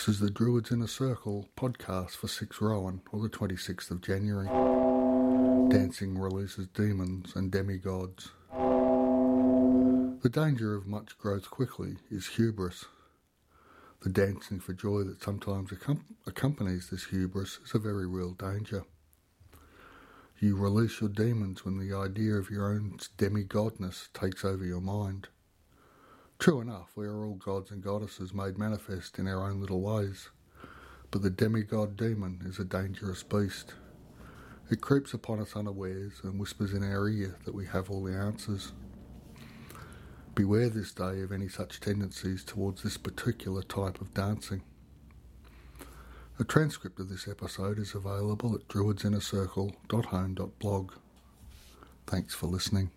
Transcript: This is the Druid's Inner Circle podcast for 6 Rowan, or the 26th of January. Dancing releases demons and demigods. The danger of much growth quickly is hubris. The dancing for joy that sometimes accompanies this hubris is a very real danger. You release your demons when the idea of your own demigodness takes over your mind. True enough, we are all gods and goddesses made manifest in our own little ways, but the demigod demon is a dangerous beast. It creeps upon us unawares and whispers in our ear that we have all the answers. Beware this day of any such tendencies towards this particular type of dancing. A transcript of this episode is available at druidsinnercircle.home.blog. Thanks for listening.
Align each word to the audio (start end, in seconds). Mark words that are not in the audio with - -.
This 0.00 0.14
is 0.14 0.20
the 0.20 0.30
Druid's 0.30 0.72
Inner 0.72 0.86
Circle 0.86 1.50
podcast 1.58 2.12
for 2.12 2.26
6 2.26 2.62
Rowan, 2.62 3.02
or 3.12 3.20
the 3.20 3.28
26th 3.28 3.90
of 3.90 4.00
January. 4.00 4.46
Dancing 5.68 6.16
releases 6.16 6.68
demons 6.68 7.36
and 7.36 7.52
demigods. 7.52 8.30
The 8.50 10.30
danger 10.32 10.74
of 10.74 10.86
much 10.86 11.18
growth 11.18 11.50
quickly 11.50 11.98
is 12.10 12.28
hubris. 12.28 12.86
The 14.00 14.08
dancing 14.08 14.58
for 14.58 14.72
joy 14.72 15.02
that 15.02 15.22
sometimes 15.22 15.70
accompanies 16.26 16.88
this 16.88 17.04
hubris 17.04 17.58
is 17.62 17.74
a 17.74 17.78
very 17.78 18.06
real 18.06 18.32
danger. 18.32 18.84
You 20.38 20.56
release 20.56 21.02
your 21.02 21.10
demons 21.10 21.66
when 21.66 21.76
the 21.76 21.94
idea 21.94 22.36
of 22.36 22.48
your 22.48 22.72
own 22.72 22.96
demigodness 23.18 24.08
takes 24.14 24.46
over 24.46 24.64
your 24.64 24.80
mind. 24.80 25.28
True 26.40 26.60
enough, 26.62 26.88
we 26.96 27.06
are 27.06 27.24
all 27.26 27.34
gods 27.34 27.70
and 27.70 27.82
goddesses 27.82 28.32
made 28.32 28.56
manifest 28.56 29.18
in 29.18 29.28
our 29.28 29.46
own 29.46 29.60
little 29.60 29.82
ways, 29.82 30.30
but 31.10 31.20
the 31.20 31.28
demigod 31.28 31.98
demon 31.98 32.40
is 32.46 32.58
a 32.58 32.64
dangerous 32.64 33.22
beast. 33.22 33.74
It 34.70 34.80
creeps 34.80 35.12
upon 35.12 35.40
us 35.40 35.54
unawares 35.54 36.14
and 36.22 36.40
whispers 36.40 36.72
in 36.72 36.82
our 36.82 37.10
ear 37.10 37.36
that 37.44 37.54
we 37.54 37.66
have 37.66 37.90
all 37.90 38.02
the 38.02 38.14
answers. 38.14 38.72
Beware 40.34 40.70
this 40.70 40.94
day 40.94 41.20
of 41.20 41.30
any 41.30 41.48
such 41.48 41.78
tendencies 41.78 42.42
towards 42.42 42.82
this 42.82 42.96
particular 42.96 43.62
type 43.62 44.00
of 44.00 44.14
dancing. 44.14 44.62
A 46.38 46.44
transcript 46.44 46.98
of 47.00 47.10
this 47.10 47.28
episode 47.28 47.78
is 47.78 47.94
available 47.94 48.54
at 48.54 48.66
druidsinnercircle.home.blog. 48.68 50.92
Thanks 52.06 52.34
for 52.34 52.46
listening. 52.46 52.92